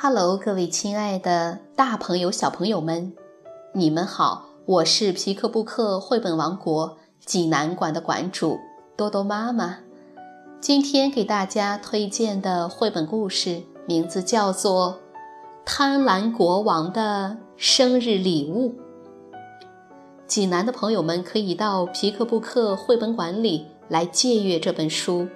[0.00, 3.12] Hello，各位亲爱的大朋友、小朋友们，
[3.72, 4.44] 你们好！
[4.64, 6.96] 我是皮克布克绘本王国
[7.26, 8.60] 济南馆的馆主
[8.96, 9.78] 多多妈妈。
[10.60, 14.92] 今天给大家推荐的绘本故事名字叫做
[15.66, 18.68] 《贪婪国王的生日礼物》。
[20.28, 25.26] 济南的朋友们可以到皮克布克绘本馆里来借阅这本书。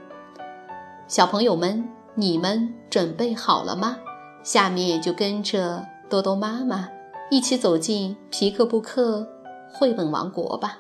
[1.09, 3.97] 小朋友们，你们准备好了吗？
[4.43, 6.89] 下面就跟着多多妈妈
[7.31, 9.27] 一起走进皮克布克
[9.73, 10.79] 绘本王国吧。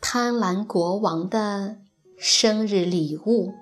[0.00, 1.79] 贪婪国王的。
[2.22, 3.54] 生日礼物。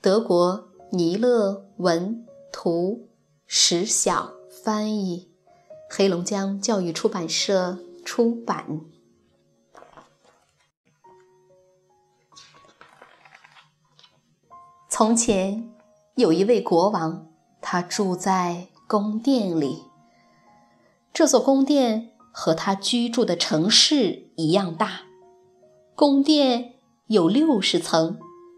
[0.00, 3.08] 德国尼勒文图
[3.44, 5.32] 石晓翻译，
[5.90, 8.82] 黑龙江教育出版社出版。
[14.88, 15.68] 从前
[16.14, 17.26] 有一位国王，
[17.60, 19.82] 他住在宫殿里。
[21.12, 25.00] 这座宫殿和他居住的城市一样大。
[25.96, 26.73] 宫殿。
[27.08, 28.16] 有六十层，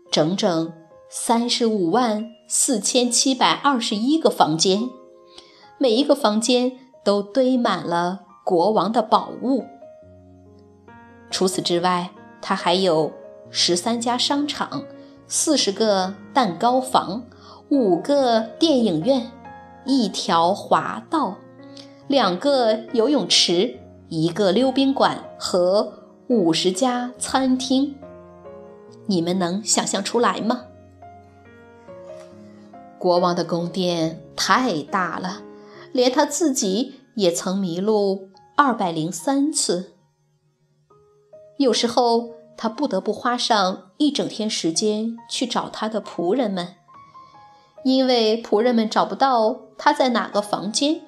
[0.08, 0.72] 整整
[1.10, 4.88] 三十五万四千七百二十一个房间，
[5.78, 6.70] 每一个房间
[7.04, 9.64] 都堆满了国王的宝物。
[11.28, 13.12] 除此之外，它还有
[13.50, 14.84] 十三家商场、
[15.26, 17.24] 四十个蛋糕房、
[17.68, 19.28] 五个电影院、
[19.84, 21.34] 一条滑道、
[22.06, 23.76] 两个游泳池、
[24.08, 25.92] 一个溜冰馆和
[26.28, 27.92] 五十家餐厅。
[29.06, 30.66] 你们能想象出来吗？
[32.98, 35.42] 国王的宫殿太大了，
[35.92, 39.92] 连他自己也曾迷路二百零三次。
[41.58, 46.74] 有时候他不得不花上一整天时间去找他的仆人们，
[47.84, 51.02] 因为仆人们找不到他在哪个房间。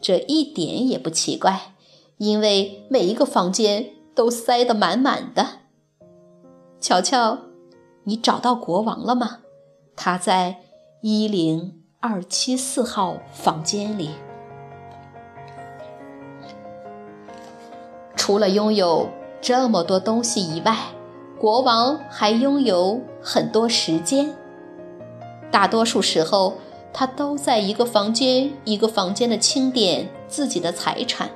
[0.00, 1.74] 这一点也不奇怪，
[2.18, 5.61] 因为每一个房间都塞得满满的。
[6.82, 7.38] 乔乔，
[8.02, 9.38] 你找到国王了吗？
[9.94, 10.56] 他在
[11.00, 14.10] 一零二七四号房间里。
[18.16, 19.08] 除了拥有
[19.40, 20.76] 这么多东西以外，
[21.38, 24.34] 国王还拥有很多时间。
[25.52, 26.54] 大多数时候，
[26.92, 31.30] 他都在一个房间一个房间的清点自己的财产，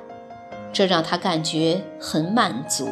[0.73, 2.89] 这让他感觉很满足。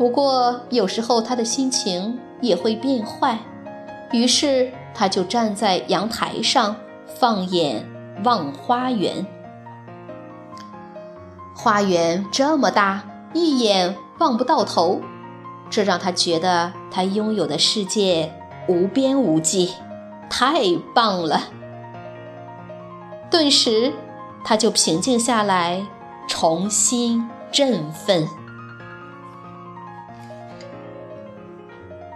[0.00, 3.38] 不过，有时候他的心情也会变坏，
[4.12, 6.74] 于是他就站在阳台上，
[7.18, 7.86] 放眼
[8.24, 9.26] 望花园。
[11.54, 13.02] 花园这么大，
[13.34, 15.02] 一眼望不到头，
[15.68, 18.32] 这让他觉得他拥有的世界
[18.68, 19.74] 无边无际，
[20.30, 20.62] 太
[20.94, 21.42] 棒了。
[23.30, 23.92] 顿时，
[24.44, 25.86] 他就平静下来，
[26.26, 28.26] 重新振奋。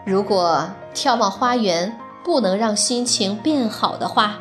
[0.04, 4.38] 如果眺望花园不能让心情变好的话，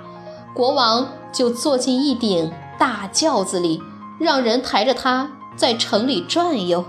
[0.53, 3.81] 国王就坐进一顶大轿子里，
[4.19, 6.83] 让人抬着他在城里转悠。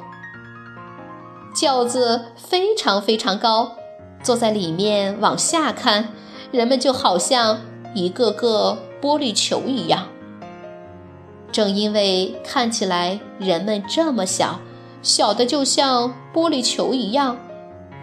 [1.54, 3.72] 轿子非常非常高，
[4.24, 6.08] 坐在里面往下看，
[6.50, 7.60] 人们就好像
[7.94, 10.08] 一个个玻璃球一样。
[11.52, 14.58] 正因为看起来人们这么小，
[15.00, 17.36] 小的就像玻璃球一样。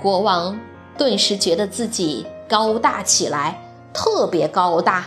[0.01, 0.59] 国王
[0.97, 3.61] 顿时觉得自己高大起来，
[3.93, 5.05] 特别高大。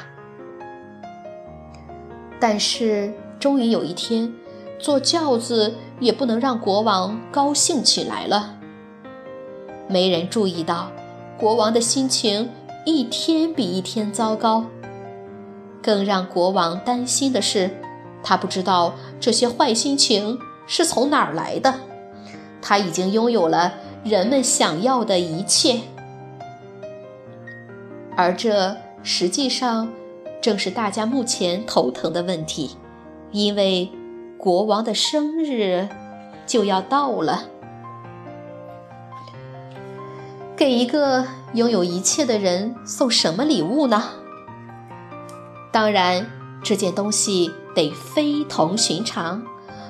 [2.38, 4.32] 但是，终于有一天，
[4.78, 8.54] 坐轿子也不能让国王高兴起来了。
[9.88, 10.92] 没人注意到，
[11.36, 12.48] 国王的心情
[12.86, 14.64] 一天比一天糟糕。
[15.82, 17.68] 更让国王担心的是，
[18.22, 20.38] 他不知道这些坏心情
[20.68, 21.74] 是从哪儿来的。
[22.62, 23.74] 他已经拥有了。
[24.04, 25.80] 人们想要的一切，
[28.14, 29.90] 而这实际上
[30.42, 32.76] 正是大家目前头疼的问题，
[33.32, 33.90] 因为
[34.36, 35.88] 国王的生日
[36.46, 37.44] 就要到了。
[40.54, 41.24] 给一个
[41.54, 44.10] 拥有一切的人送什么礼物呢？
[45.72, 46.30] 当然，
[46.62, 49.42] 这件东西得非同寻常，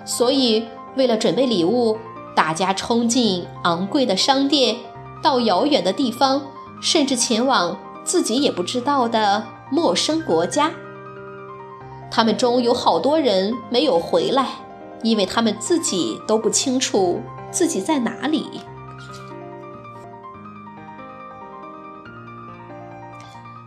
[0.07, 0.65] 所以
[0.95, 1.99] 为了准备礼物。
[2.35, 4.77] 大家冲进昂贵的商店，
[5.23, 6.43] 到遥远的地方，
[6.81, 10.71] 甚至前往自己也不知道的陌生国家。
[12.11, 14.49] 他们中有好多人没有回来，
[15.03, 17.21] 因为他们自己都不清楚
[17.51, 18.61] 自己在哪里。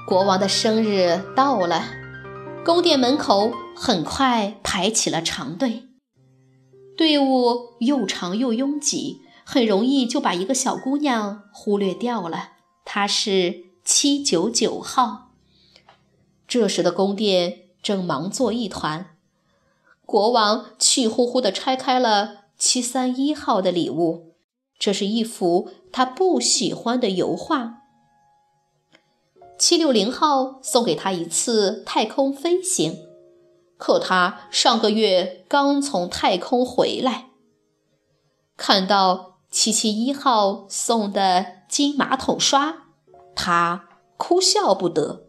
[0.05, 1.83] 国王的生日到了，
[2.63, 5.86] 宫殿门口很快排起了长队，
[6.97, 9.21] 队伍又长又拥挤。
[9.49, 12.49] 很容易就把一个小姑娘忽略掉了，
[12.83, 15.31] 她是七九九号。
[16.49, 19.15] 这时的宫殿正忙作一团，
[20.05, 24.33] 国王气呼呼地拆开了七三一号的礼物，
[24.77, 27.83] 这是一幅他不喜欢的油画。
[29.57, 33.06] 七六零号送给他一次太空飞行，
[33.77, 37.29] 可他上个月刚从太空回来，
[38.55, 39.37] 看到。
[39.49, 42.89] 七七一号送的金马桶刷，
[43.33, 43.87] 他
[44.17, 45.23] 哭笑不得。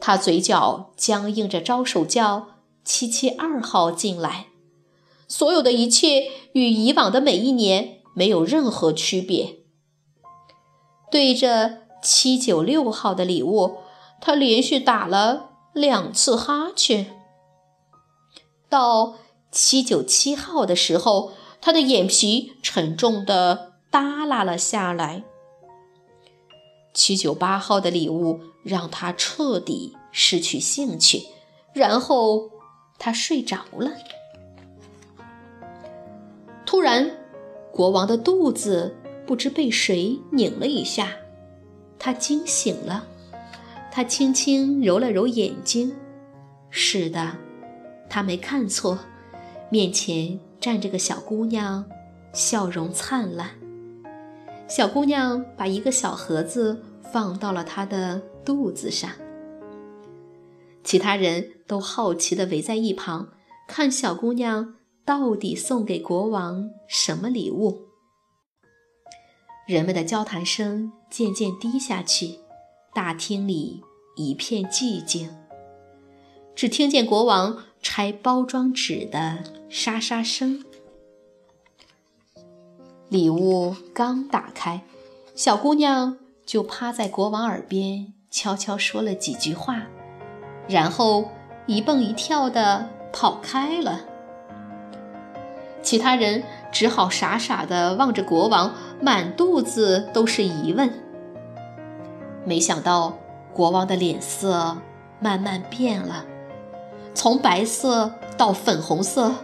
[0.00, 4.46] 他嘴角僵硬着，招手叫七七二号进来。
[5.26, 9.56] 所有的一切与以往的每一年没有任何区别。
[11.10, 13.78] 对着七九六号的礼物，
[14.20, 17.14] 他连续打了两次哈欠。
[18.68, 19.14] 到
[19.52, 21.32] 七九七号的时候。
[21.58, 25.24] 他的眼皮沉重的耷拉了下来。
[26.94, 31.26] 七九八号的礼物让他彻底失去兴趣，
[31.72, 32.50] 然后
[33.00, 33.90] 他睡着了。
[36.64, 37.18] 突然，
[37.72, 38.94] 国王的肚子
[39.26, 41.16] 不知被谁拧了一下，
[41.98, 43.08] 他惊醒了。
[43.96, 45.90] 他轻轻揉了揉眼睛，
[46.68, 47.34] 是的，
[48.10, 48.98] 他没看错，
[49.70, 50.38] 面前。
[50.60, 51.82] 站着个小姑娘，
[52.34, 53.52] 笑容灿烂。
[54.68, 59.10] 小姑娘把一个小盒子放到了她的肚子上。
[60.84, 63.30] 其他人都好奇地围在一旁，
[63.66, 64.74] 看小姑娘
[65.06, 67.86] 到底送给国王什么礼物。
[69.66, 72.40] 人们的交谈声渐渐低下去，
[72.96, 73.82] 大厅里
[74.14, 75.28] 一片寂静，
[76.54, 77.58] 只听见国王。
[77.82, 80.64] 拆包装纸的沙沙声。
[83.10, 84.80] 礼物刚打开，
[85.34, 86.16] 小姑娘
[86.46, 89.82] 就趴在国王耳边悄悄说了几句话，
[90.66, 91.30] 然后
[91.66, 94.00] 一蹦一跳的跑开了。
[95.82, 96.42] 其他人
[96.72, 101.05] 只好傻傻的望着国王，满肚子都是疑问。
[102.46, 103.18] 没想到，
[103.52, 104.78] 国王的脸色
[105.18, 106.24] 慢慢变了。
[107.12, 109.34] 从白色到粉红色，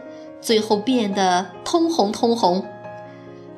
[0.40, 2.64] 最后变得通红通红。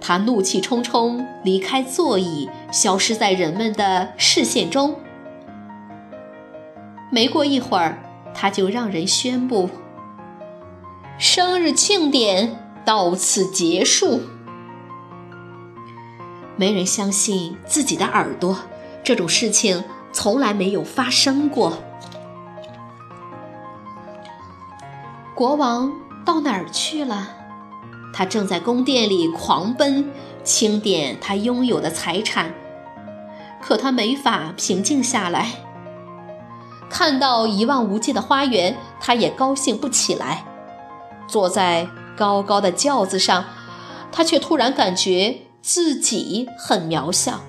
[0.00, 4.96] 他怒气冲冲离开座椅，消失在人们的视线中。
[7.10, 7.98] 没过一会儿，
[8.32, 9.68] 他就让人宣布：
[11.18, 14.22] 生日庆典到此结束。
[16.56, 18.56] 没人相信自己的耳朵，
[19.04, 21.74] 这种事情从来没有发生过。
[25.34, 25.92] 国王
[26.24, 27.28] 到哪儿去了？
[28.14, 30.10] 他正在宫殿里狂奔，
[30.42, 32.54] 清点他拥有的财产。
[33.60, 35.50] 可他没法平静下来。
[36.88, 40.44] 看到一望无际的花园，他也高兴不起来。
[41.26, 43.44] 坐在高高的轿子上，
[44.12, 47.40] 他却突然感觉自己很渺小。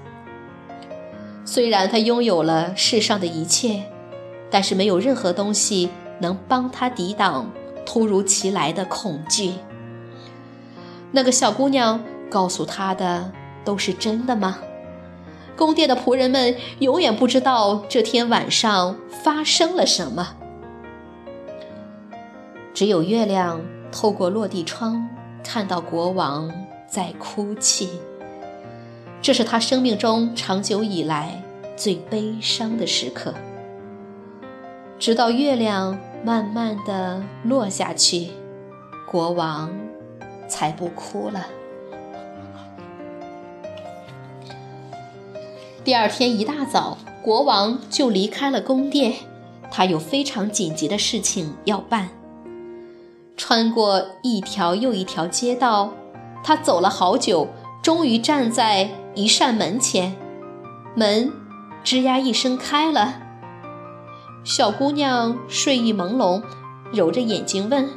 [1.45, 3.83] 虽然他拥有了世上的一切，
[4.51, 7.49] 但是没有任何东西能帮他抵挡。
[7.85, 9.53] 突如其来的恐惧。
[11.11, 13.31] 那个小姑娘告诉他的
[13.63, 14.57] 都是真的吗？
[15.55, 20.35] 宫殿的仆人们永远不知道这天晚上发生了什么。
[22.73, 23.61] 只有月亮
[23.91, 25.07] 透过落地窗
[25.43, 26.51] 看到国王
[26.87, 27.87] 在哭泣。
[29.25, 31.41] 这是他生命中长久以来
[31.75, 33.33] 最悲伤的时刻。
[34.99, 35.97] 直到月亮。
[36.23, 38.31] 慢慢的落下去，
[39.07, 39.69] 国王
[40.47, 41.45] 才不哭了。
[45.83, 49.13] 第二天一大早，国王就离开了宫殿，
[49.69, 52.09] 他有非常紧急的事情要办。
[53.37, 55.91] 穿过一条又一条街道，
[56.43, 57.47] 他走了好久，
[57.83, 60.17] 终于站在一扇门前，
[60.93, 61.31] 门
[61.85, 63.21] 吱呀一声开了。
[64.43, 66.43] 小姑娘睡意朦胧，
[66.91, 67.89] 揉着眼睛问：“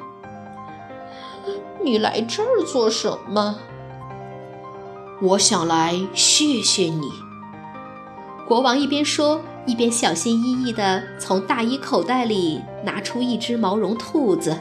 [1.83, 3.59] 你来这儿做什么？”
[5.21, 7.11] 我想来谢谢你。”
[8.47, 14.57] 国王一边说，一边小心翼翼地从大衣口袋里拿出一只毛绒兔子。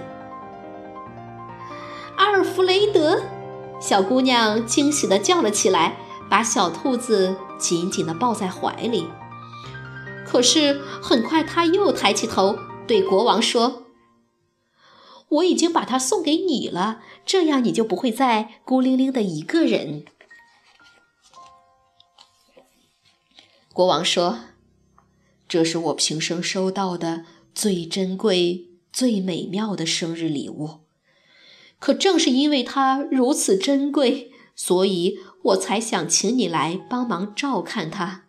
[2.15, 3.21] 阿尔弗雷德，
[3.79, 5.97] 小姑娘惊喜地叫了起来，
[6.29, 9.05] 把小兔子紧紧地抱在怀里。
[10.25, 13.88] 可是很快，她又抬起头对国王说
[15.29, 20.05] ：“我已经把它送给你了，这样你就不会再孤零零的一个人。”
[23.74, 24.39] 国王说
[25.48, 30.79] ：“这是我平生收到的最珍贵、最美妙的生日礼物。
[31.79, 38.25] 可正是因为它如此珍贵，所以我才想请你来帮忙照看他。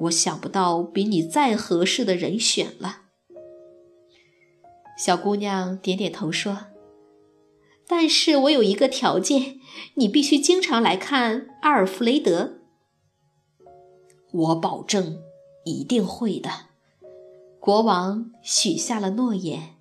[0.00, 3.00] 我想不到比你再合适的人选了。”
[4.96, 6.66] 小姑娘点点头说
[7.88, 9.58] ：“但是我有一个条件，
[9.94, 12.58] 你必须经常来看阿尔弗雷德。”
[14.32, 15.22] 我保证，
[15.64, 16.50] 一定会的。
[17.58, 19.76] 国王许下了诺言。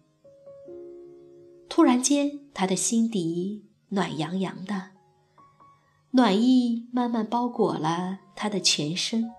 [1.68, 4.92] 突然间，他的心底暖洋洋的，
[6.16, 9.34] 暖意慢慢包裹了他的全身。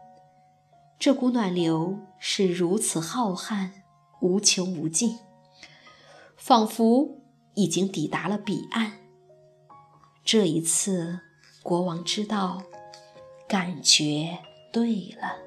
[0.99, 3.71] 这股暖流是如此浩瀚、
[4.21, 5.17] 无穷无尽，
[6.37, 7.17] 仿佛
[7.55, 8.93] 已经抵达了彼岸。
[10.23, 11.21] 这一次，
[11.63, 12.63] 国王知道，
[13.49, 14.41] 感觉。
[14.71, 15.39] 对了，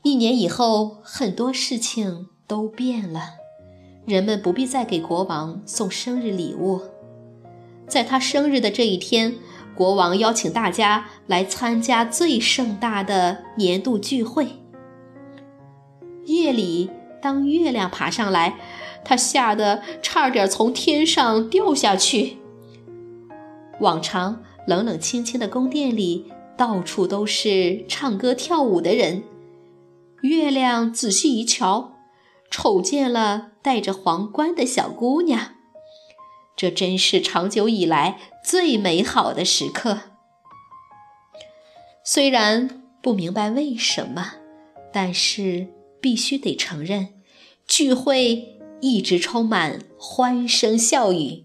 [0.00, 3.34] 一年以后，很多事情都变了。
[4.06, 6.80] 人们不必再给国王送生日礼物。
[7.88, 9.34] 在他生日的这一天，
[9.74, 14.48] 国王邀请大家来参加最盛大的年度聚会。
[16.26, 16.90] 夜里，
[17.20, 18.58] 当月亮爬上来，
[19.04, 22.36] 他吓得差点从天上掉下去。
[23.80, 24.42] 往常。
[24.66, 29.22] 冷冷清清的宫殿里，到处都是唱歌跳舞的人。
[30.20, 31.94] 月亮仔细一瞧，
[32.50, 35.52] 瞅见了戴着皇冠的小姑娘。
[36.58, 40.00] 这真是长久以来最美好的时刻。
[42.04, 44.32] 虽然不明白为什么，
[44.92, 45.68] 但是
[46.00, 47.08] 必须得承认，
[47.66, 51.44] 聚会一直充满欢声笑语，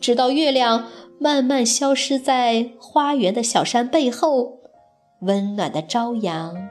[0.00, 0.86] 直到月亮。
[1.20, 4.58] 慢慢消失在花园的小山背后，
[5.20, 6.68] 温暖的朝阳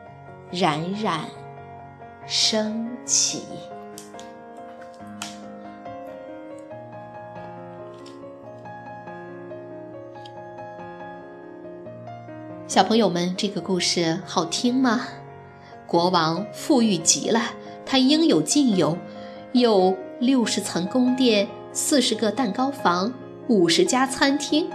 [0.52, 1.22] 冉冉
[2.28, 3.42] 升起。
[12.74, 15.02] 小朋友们，这个故事好听吗？
[15.86, 17.40] 国王富裕极了，
[17.86, 18.98] 他应有尽有，
[19.52, 23.14] 有六十层宫殿，四十个蛋糕房。
[23.48, 24.68] 五十家餐厅。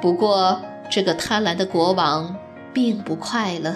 [0.00, 2.34] 不过，这个贪婪的国王
[2.72, 3.74] 并不快乐。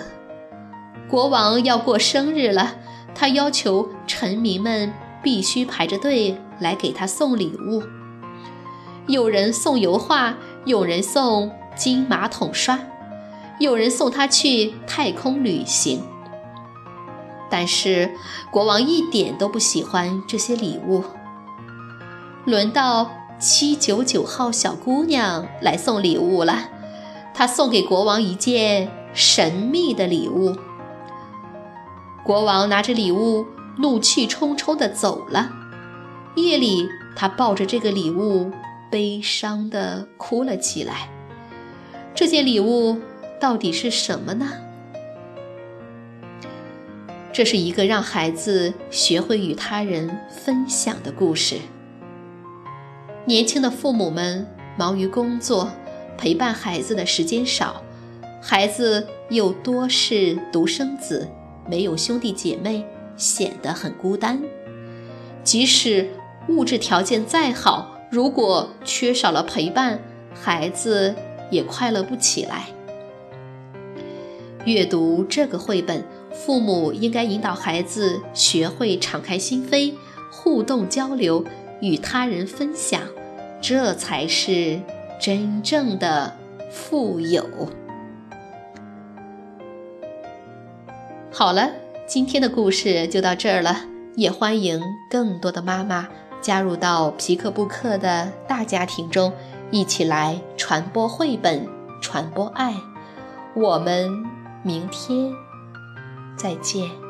[1.07, 2.77] 国王要过生日了，
[3.15, 4.91] 他要求臣民们
[5.23, 7.83] 必须排着队来给他送礼物。
[9.07, 12.81] 有人送油画，有人送金马桶刷，
[13.61, 16.03] 有人送他去太空旅行。
[17.49, 18.11] 但是，
[18.51, 21.05] 国王一点都不喜欢这些礼物。
[22.45, 23.11] 轮到。
[23.39, 26.71] 七九九号小姑娘来送礼物了，
[27.35, 30.57] 她送给国王一件神秘的礼物。
[32.25, 33.45] 国王拿着礼物，
[33.77, 35.51] 怒气冲冲地走了。
[36.37, 38.51] 夜里，他抱着这个礼物，
[38.91, 41.11] 悲伤地哭了起来。
[42.17, 42.97] 这件礼物
[43.39, 44.51] 到底是什么呢？
[47.31, 51.57] 这是一个让孩子学会与他人分享的故事。
[53.27, 54.47] 年轻的父母们
[54.79, 55.71] 忙于工作，
[56.17, 57.83] 陪伴孩子的时间少，
[58.41, 61.29] 孩子又多是独生子，
[61.69, 62.83] 没有兄弟姐妹，
[63.19, 64.43] 显得很孤单。
[65.45, 66.09] 即使
[66.49, 70.01] 物质条件再好，如果缺少了陪伴，
[70.33, 71.15] 孩子
[71.51, 72.67] 也快乐不起来。
[74.65, 79.95] 阅读这个绘本，父母应该引导孩子学会敞开心扉，
[80.31, 81.45] 互动交流。
[81.83, 83.03] 与他人分享，
[83.61, 84.81] 这才是
[85.21, 86.35] 真正的
[86.71, 87.45] 富有。
[91.31, 91.71] 好了，
[92.07, 93.83] 今天的故事就到这儿了，
[94.15, 96.09] 也欢迎更多的妈妈
[96.41, 99.31] 加入到皮克布克的大家庭中，
[99.71, 101.69] 一起来传播绘本，
[102.01, 102.75] 传播爱。
[103.55, 104.11] 我们
[104.63, 105.33] 明天
[106.37, 107.06] 再见。